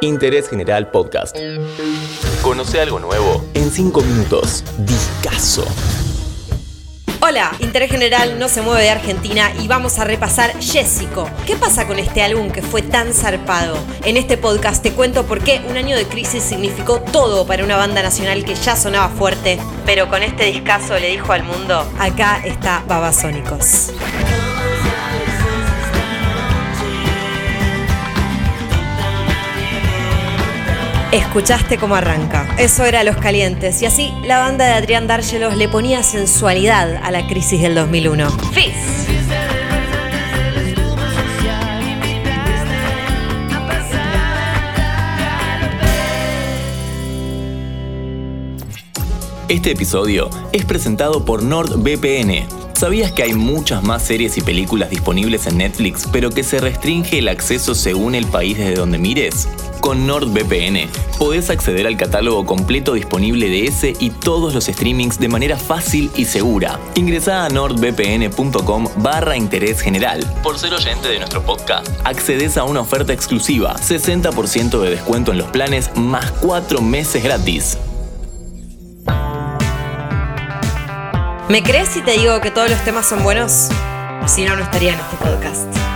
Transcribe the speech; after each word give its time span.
Interés 0.00 0.48
General 0.48 0.90
Podcast. 0.90 1.36
Conoce 2.42 2.80
algo 2.80 2.98
nuevo 2.98 3.44
en 3.52 3.70
5 3.70 4.00
minutos. 4.00 4.64
Discaso. 4.78 5.64
Hola, 7.20 7.52
Interés 7.60 7.90
General 7.90 8.38
no 8.38 8.48
se 8.48 8.62
mueve 8.62 8.82
de 8.82 8.90
Argentina 8.90 9.52
y 9.60 9.68
vamos 9.68 9.98
a 9.98 10.04
repasar 10.04 10.58
Jessico. 10.60 11.28
¿Qué 11.46 11.54
pasa 11.54 11.86
con 11.86 11.98
este 11.98 12.22
álbum 12.22 12.50
que 12.50 12.62
fue 12.62 12.82
tan 12.82 13.12
zarpado? 13.12 13.76
En 14.04 14.16
este 14.16 14.38
podcast 14.38 14.82
te 14.82 14.92
cuento 14.92 15.24
por 15.24 15.44
qué 15.44 15.60
un 15.68 15.76
año 15.76 15.94
de 15.94 16.06
crisis 16.06 16.42
significó 16.42 17.00
todo 17.00 17.46
para 17.46 17.64
una 17.64 17.76
banda 17.76 18.02
nacional 18.02 18.44
que 18.44 18.54
ya 18.54 18.74
sonaba 18.74 19.10
fuerte, 19.10 19.58
pero 19.86 20.08
con 20.08 20.22
este 20.22 20.46
discazo 20.46 20.98
le 20.98 21.10
dijo 21.10 21.32
al 21.32 21.44
mundo, 21.44 21.86
acá 21.98 22.40
está 22.44 22.82
Babasónicos. 22.88 23.92
Escuchaste 31.12 31.76
cómo 31.76 31.94
arranca. 31.94 32.56
Eso 32.58 32.86
era 32.86 33.04
Los 33.04 33.18
Calientes. 33.18 33.82
Y 33.82 33.86
así 33.86 34.14
la 34.24 34.38
banda 34.38 34.64
de 34.64 34.72
Adrián 34.72 35.06
Dárgelos 35.06 35.58
le 35.58 35.68
ponía 35.68 36.02
sensualidad 36.02 36.96
a 37.02 37.10
la 37.10 37.26
crisis 37.26 37.60
del 37.60 37.74
2001. 37.74 38.30
¡Fizz! 38.52 38.72
Este 49.48 49.72
episodio 49.72 50.30
es 50.52 50.64
presentado 50.64 51.26
por 51.26 51.42
NordVPN. 51.42 52.46
¿Sabías 52.72 53.12
que 53.12 53.22
hay 53.22 53.34
muchas 53.34 53.82
más 53.82 54.02
series 54.02 54.38
y 54.38 54.40
películas 54.40 54.88
disponibles 54.88 55.46
en 55.46 55.58
Netflix, 55.58 56.08
pero 56.10 56.30
que 56.30 56.42
se 56.42 56.58
restringe 56.58 57.18
el 57.18 57.28
acceso 57.28 57.74
según 57.74 58.14
el 58.14 58.24
país 58.24 58.56
desde 58.56 58.76
donde 58.76 58.96
mires? 58.96 59.46
Con 59.82 60.06
NordVPN 60.06 60.88
podés 61.18 61.50
acceder 61.50 61.88
al 61.88 61.96
catálogo 61.96 62.46
completo 62.46 62.94
disponible 62.94 63.50
de 63.50 63.64
ese 63.64 63.94
y 63.98 64.10
todos 64.10 64.54
los 64.54 64.66
streamings 64.66 65.18
de 65.18 65.26
manera 65.26 65.56
fácil 65.56 66.08
y 66.14 66.24
segura. 66.24 66.78
Ingresá 66.94 67.44
a 67.44 67.48
nordvpn.com 67.48 68.86
barra 68.98 69.36
interés 69.36 69.80
general. 69.80 70.24
Por 70.44 70.56
ser 70.56 70.72
oyente 70.72 71.08
de 71.08 71.18
nuestro 71.18 71.42
podcast, 71.42 71.88
accedes 72.04 72.56
a 72.56 72.62
una 72.62 72.80
oferta 72.80 73.12
exclusiva, 73.12 73.74
60% 73.74 74.80
de 74.80 74.90
descuento 74.90 75.32
en 75.32 75.38
los 75.38 75.48
planes 75.48 75.90
más 75.96 76.30
4 76.40 76.80
meses 76.80 77.24
gratis. 77.24 77.76
¿Me 81.48 81.64
crees 81.64 81.88
si 81.88 82.02
te 82.02 82.12
digo 82.12 82.40
que 82.40 82.52
todos 82.52 82.70
los 82.70 82.80
temas 82.84 83.08
son 83.08 83.24
buenos? 83.24 83.68
Si 84.26 84.44
no, 84.44 84.54
no 84.54 84.62
estaría 84.62 84.92
en 84.92 85.00
este 85.00 85.16
podcast. 85.16 85.91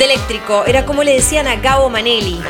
De 0.00 0.06
eléctrico, 0.06 0.64
era 0.64 0.86
como 0.86 1.02
le 1.02 1.12
decían 1.12 1.46
a 1.46 1.56
Gabo 1.56 1.90
Manelli. 1.90 2.40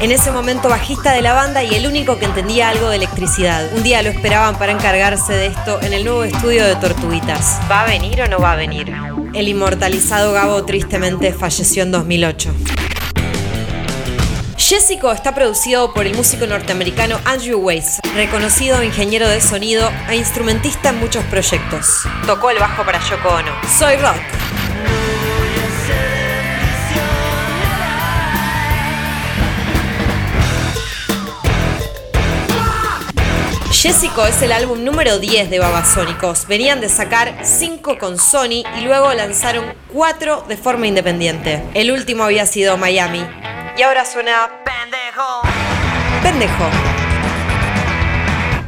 En 0.00 0.10
ese 0.10 0.32
momento 0.32 0.68
bajista 0.68 1.12
de 1.12 1.22
la 1.22 1.34
banda 1.34 1.62
y 1.62 1.72
el 1.76 1.86
único 1.86 2.18
que 2.18 2.24
entendía 2.24 2.70
algo 2.70 2.88
de 2.88 2.96
electricidad. 2.96 3.72
Un 3.76 3.84
día 3.84 4.02
lo 4.02 4.10
esperaban 4.10 4.58
para 4.58 4.72
encargarse 4.72 5.34
de 5.34 5.46
esto 5.46 5.80
en 5.82 5.92
el 5.92 6.04
nuevo 6.04 6.24
estudio 6.24 6.66
de 6.66 6.74
Tortuguitas. 6.74 7.60
¿Va 7.70 7.82
a 7.82 7.86
venir 7.86 8.22
o 8.22 8.26
no 8.26 8.40
va 8.40 8.54
a 8.54 8.56
venir? 8.56 8.92
El 9.34 9.46
inmortalizado 9.46 10.32
Gabo 10.32 10.64
tristemente 10.64 11.32
falleció 11.32 11.84
en 11.84 11.92
2008. 11.92 12.52
Jessico 14.56 15.12
está 15.12 15.36
producido 15.36 15.94
por 15.94 16.08
el 16.08 16.16
músico 16.16 16.48
norteamericano 16.48 17.20
Andrew 17.24 17.60
Weiss, 17.60 18.00
reconocido 18.16 18.82
ingeniero 18.82 19.28
de 19.28 19.40
sonido 19.40 19.88
e 20.10 20.16
instrumentista 20.16 20.88
en 20.88 20.98
muchos 20.98 21.24
proyectos. 21.26 22.02
Tocó 22.26 22.50
el 22.50 22.58
bajo 22.58 22.84
para 22.84 22.98
Yoko 22.98 23.28
Ono. 23.28 23.52
Soy 23.78 23.94
Rock. 23.94 24.42
Jessico 33.82 34.24
es 34.24 34.40
el 34.42 34.52
álbum 34.52 34.84
número 34.84 35.18
10 35.18 35.50
de 35.50 35.58
Babasónicos. 35.58 36.46
Venían 36.46 36.80
de 36.80 36.88
sacar 36.88 37.40
5 37.42 37.98
con 37.98 38.16
Sony 38.16 38.62
y 38.78 38.82
luego 38.84 39.12
lanzaron 39.12 39.74
4 39.92 40.44
de 40.46 40.56
forma 40.56 40.86
independiente. 40.86 41.64
El 41.74 41.90
último 41.90 42.22
había 42.22 42.46
sido 42.46 42.76
Miami. 42.76 43.26
Y 43.76 43.82
ahora 43.82 44.04
suena 44.04 44.62
pendejo. 44.64 45.42
Pendejo. 46.22 46.70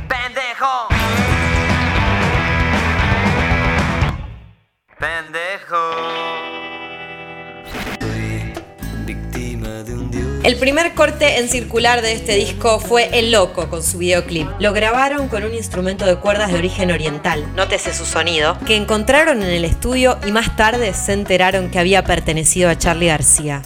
Pendejo. 0.09 0.94
El 10.45 10.57
primer 10.57 10.93
corte 10.93 11.39
en 11.39 11.49
circular 11.49 12.03
de 12.03 12.13
este 12.13 12.35
disco 12.35 12.79
fue 12.79 13.09
El 13.19 13.33
Loco 13.33 13.71
con 13.71 13.83
su 13.83 13.97
videoclip. 13.97 14.47
Lo 14.59 14.75
grabaron 14.75 15.29
con 15.29 15.43
un 15.43 15.55
instrumento 15.55 16.05
de 16.05 16.17
cuerdas 16.17 16.53
de 16.53 16.59
origen 16.59 16.91
oriental, 16.91 17.51
nótese 17.57 17.95
su 17.95 18.05
sonido, 18.05 18.59
que 18.67 18.77
encontraron 18.77 19.43
en 19.43 19.49
el 19.49 19.65
estudio 19.65 20.19
y 20.27 20.33
más 20.33 20.55
tarde 20.55 20.93
se 20.93 21.15
enteraron 21.15 21.71
que 21.71 21.79
había 21.79 22.05
pertenecido 22.05 22.69
a 22.69 22.77
Charlie 22.77 23.07
García. 23.07 23.63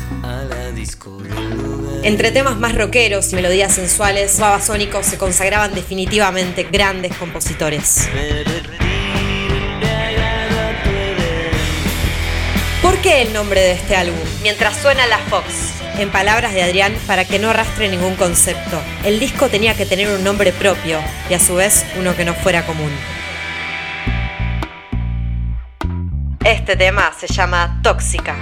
Entre 2.05 2.31
temas 2.31 2.57
más 2.59 2.77
rockeros 2.77 3.33
y 3.33 3.35
melodías 3.35 3.75
sensuales, 3.75 4.39
Babasónicos 4.39 5.05
se 5.05 5.19
consagraban 5.19 5.75
definitivamente 5.75 6.63
grandes 6.63 7.13
compositores. 7.17 8.09
¿Por 12.89 13.03
qué 13.03 13.21
el 13.21 13.35
nombre 13.35 13.61
de 13.61 13.73
este 13.73 13.97
álbum? 13.97 14.19
Mientras 14.43 14.79
suena 14.79 15.07
la 15.07 15.19
Fox. 15.19 15.75
En 15.99 16.11
palabras 16.11 16.55
de 16.55 16.63
Adrián, 16.63 16.97
para 17.07 17.27
que 17.27 17.39
no 17.39 17.51
arrastre 17.51 17.91
ningún 17.91 18.15
concepto. 18.15 18.81
El 19.05 19.21
disco 19.21 19.51
tenía 19.51 19.75
que 19.75 19.85
tener 19.85 20.09
un 20.09 20.25
nombre 20.25 20.55
propio 20.55 20.99
y 21.29 21.35
a 21.35 21.39
su 21.39 21.55
vez 21.57 21.85
uno 21.99 22.17
que 22.17 22.25
no 22.25 22.33
fuera 22.33 22.65
común. 22.65 22.91
Este 26.43 26.77
tema 26.77 27.13
se 27.21 27.27
llama 27.27 27.79
Tóxica. 27.83 28.37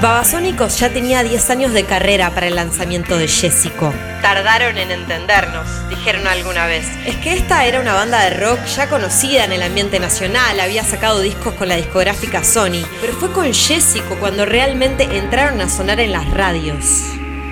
Babasónicos 0.00 0.78
ya 0.78 0.90
tenía 0.90 1.22
10 1.22 1.48
años 1.48 1.72
de 1.72 1.84
carrera 1.84 2.30
para 2.30 2.48
el 2.48 2.54
lanzamiento 2.54 3.16
de 3.16 3.28
Jessico. 3.28 3.94
Tardaron 4.20 4.76
en 4.76 4.90
entendernos, 4.90 5.66
dijeron 5.88 6.26
alguna 6.26 6.66
vez. 6.66 6.86
Es 7.06 7.16
que 7.16 7.32
esta 7.32 7.64
era 7.64 7.80
una 7.80 7.94
banda 7.94 8.22
de 8.24 8.36
rock 8.36 8.62
ya 8.66 8.90
conocida 8.90 9.44
en 9.44 9.52
el 9.52 9.62
ambiente 9.62 9.98
nacional, 9.98 10.60
había 10.60 10.84
sacado 10.84 11.20
discos 11.20 11.54
con 11.54 11.68
la 11.68 11.76
discográfica 11.76 12.44
Sony, 12.44 12.84
pero 13.00 13.14
fue 13.14 13.32
con 13.32 13.52
Jessico 13.54 14.16
cuando 14.20 14.44
realmente 14.44 15.04
entraron 15.16 15.62
a 15.62 15.68
sonar 15.70 15.98
en 15.98 16.12
las 16.12 16.30
radios. 16.30 16.84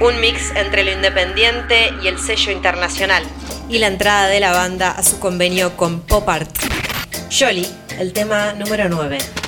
Un 0.00 0.20
mix 0.20 0.50
entre 0.54 0.84
lo 0.84 0.92
independiente 0.92 1.94
y 2.02 2.08
el 2.08 2.18
sello 2.18 2.52
internacional, 2.52 3.22
y 3.70 3.78
la 3.78 3.86
entrada 3.86 4.26
de 4.26 4.40
la 4.40 4.52
banda 4.52 4.90
a 4.90 5.02
su 5.02 5.18
convenio 5.18 5.78
con 5.78 6.00
Pop 6.00 6.28
Art. 6.28 6.50
Jolly, 7.30 7.66
el 7.98 8.12
tema 8.12 8.52
número 8.52 8.90
9. 8.90 9.43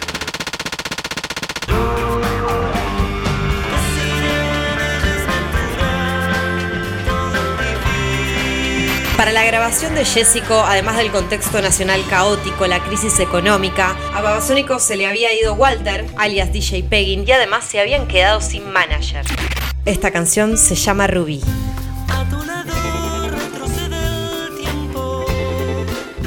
Para 9.16 9.32
la 9.32 9.46
grabación 9.46 9.94
de 9.94 10.04
Jessico, 10.04 10.54
además 10.60 10.98
del 10.98 11.10
contexto 11.10 11.62
nacional 11.62 12.04
caótico, 12.10 12.66
la 12.66 12.84
crisis 12.84 13.18
económica, 13.18 13.96
a 14.14 14.20
Babasónicos 14.20 14.82
se 14.82 14.94
le 14.94 15.06
había 15.06 15.32
ido 15.32 15.54
Walter, 15.54 16.04
alias 16.18 16.52
DJ 16.52 16.82
Peggin, 16.82 17.24
y 17.26 17.32
además 17.32 17.64
se 17.64 17.80
habían 17.80 18.06
quedado 18.08 18.42
sin 18.42 18.70
manager. 18.70 19.24
Esta 19.86 20.10
canción 20.10 20.58
se 20.58 20.74
llama 20.74 21.06
Ruby. 21.06 21.40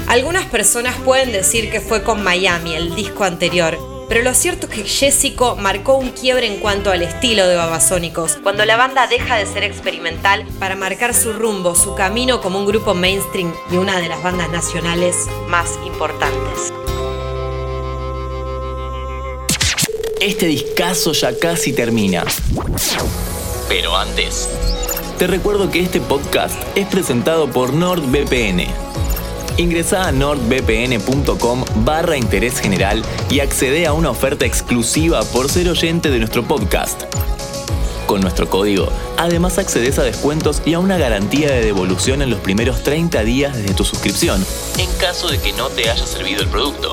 Algunas 0.07 0.45
personas 0.47 0.95
pueden 1.05 1.31
decir 1.31 1.69
que 1.69 1.81
fue 1.81 2.01
con 2.01 2.23
Miami, 2.23 2.73
el 2.73 2.95
disco 2.95 3.23
anterior, 3.23 3.77
pero 4.09 4.23
lo 4.23 4.33
cierto 4.33 4.65
es 4.65 4.73
que 4.73 4.83
Jessico 4.83 5.55
marcó 5.55 5.95
un 5.95 6.09
quiebre 6.09 6.47
en 6.47 6.59
cuanto 6.59 6.89
al 6.89 7.03
estilo 7.03 7.47
de 7.47 7.55
Babasónicos, 7.55 8.37
cuando 8.41 8.65
la 8.65 8.75
banda 8.75 9.05
deja 9.05 9.37
de 9.37 9.45
ser 9.45 9.63
experimental 9.63 10.47
para 10.57 10.75
marcar 10.75 11.13
su 11.13 11.31
rumbo, 11.31 11.75
su 11.75 11.93
camino 11.93 12.41
como 12.41 12.57
un 12.57 12.65
grupo 12.65 12.95
mainstream 12.95 13.53
y 13.71 13.77
una 13.77 13.99
de 13.99 14.09
las 14.09 14.23
bandas 14.23 14.49
nacionales 14.49 15.27
más 15.47 15.77
importantes. 15.85 16.73
Este 20.19 20.47
discazo 20.47 21.13
ya 21.13 21.37
casi 21.37 21.71
termina. 21.71 22.25
Pero 23.69 23.95
antes, 23.95 24.49
te 25.19 25.27
recuerdo 25.27 25.69
que 25.69 25.81
este 25.81 26.01
podcast 26.01 26.59
es 26.75 26.87
presentado 26.87 27.47
por 27.51 27.73
NordVPN. 27.73 28.88
Ingresá 29.57 30.07
a 30.07 30.11
nordvpn.com 30.11 31.65
barra 31.83 32.17
interés 32.17 32.59
general 32.59 33.03
y 33.29 33.39
accede 33.39 33.85
a 33.85 33.93
una 33.93 34.09
oferta 34.09 34.45
exclusiva 34.45 35.21
por 35.23 35.49
ser 35.49 35.69
oyente 35.69 36.09
de 36.09 36.19
nuestro 36.19 36.47
podcast. 36.47 37.03
Con 38.07 38.21
nuestro 38.21 38.49
código, 38.49 38.89
además 39.17 39.59
accedes 39.59 39.99
a 39.99 40.03
descuentos 40.03 40.61
y 40.65 40.73
a 40.73 40.79
una 40.79 40.97
garantía 40.97 41.51
de 41.51 41.63
devolución 41.63 42.21
en 42.21 42.31
los 42.31 42.39
primeros 42.39 42.81
30 42.83 43.23
días 43.23 43.55
desde 43.55 43.73
tu 43.73 43.83
suscripción. 43.83 44.43
en 44.77 44.91
caso 44.97 45.27
de 45.29 45.39
que 45.39 45.51
no 45.53 45.67
te 45.69 45.89
haya 45.89 46.05
servido 46.07 46.41
el 46.41 46.47
producto. 46.47 46.91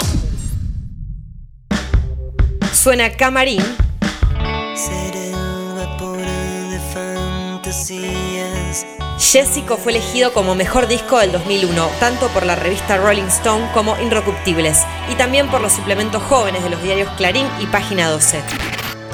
Suena 2.74 3.10
Camarín. 3.16 3.62
Jessico 9.18 9.78
fue 9.78 9.92
elegido 9.92 10.32
como 10.32 10.54
mejor 10.54 10.88
disco 10.88 11.18
del 11.18 11.32
2001, 11.32 11.88
tanto 11.98 12.28
por 12.28 12.44
la 12.44 12.54
revista 12.54 12.98
Rolling 12.98 13.24
Stone 13.24 13.68
como 13.72 13.98
Inrecuptibles, 13.98 14.82
y 15.10 15.14
también 15.14 15.48
por 15.48 15.62
los 15.62 15.72
suplementos 15.72 16.22
jóvenes 16.22 16.62
de 16.62 16.70
los 16.70 16.82
diarios 16.82 17.08
Clarín 17.16 17.46
y 17.58 17.66
Página 17.66 18.10
12. 18.10 18.42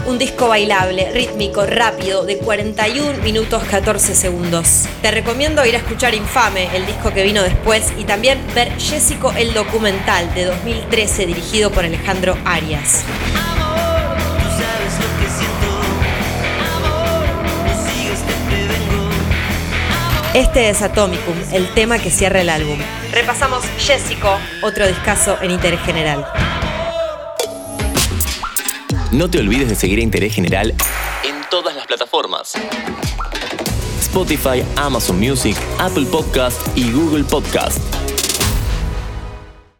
Un 0.06 0.18
disco 0.18 0.48
bailable, 0.48 1.12
rítmico, 1.12 1.64
rápido, 1.64 2.24
de 2.24 2.38
41 2.38 3.22
minutos 3.22 3.62
14 3.62 4.16
segundos. 4.16 4.86
Te 5.00 5.12
recomiendo 5.12 5.64
ir 5.64 5.76
a 5.76 5.78
escuchar 5.78 6.14
Infame, 6.14 6.74
el 6.74 6.84
disco 6.84 7.12
que 7.12 7.22
vino 7.22 7.40
después, 7.40 7.92
y 7.96 8.02
también 8.02 8.40
ver 8.54 8.72
Jessico 8.80 9.32
el 9.32 9.54
documental 9.54 10.34
de 10.34 10.46
2013 10.46 11.26
dirigido 11.26 11.70
por 11.70 11.84
Alejandro 11.84 12.36
Arias. 12.44 13.04
Este 20.34 20.70
es 20.70 20.80
Atomicum, 20.80 21.34
el 21.52 21.68
tema 21.74 21.98
que 21.98 22.10
cierra 22.10 22.40
el 22.40 22.48
álbum. 22.48 22.78
Repasamos 23.12 23.62
Jessico, 23.76 24.38
otro 24.62 24.86
discazo 24.86 25.36
en 25.42 25.50
interés 25.50 25.80
general. 25.82 26.26
No 29.10 29.28
te 29.28 29.38
olvides 29.38 29.68
de 29.68 29.74
seguir 29.74 29.98
a 29.98 30.02
Interés 30.02 30.34
General 30.34 30.70
en 30.70 31.34
todas 31.50 31.76
las 31.76 31.86
plataformas. 31.86 32.54
Spotify, 34.00 34.64
Amazon 34.76 35.20
Music, 35.20 35.54
Apple 35.78 36.06
Podcast 36.06 36.58
y 36.78 36.90
Google 36.90 37.24
Podcast. 37.24 38.01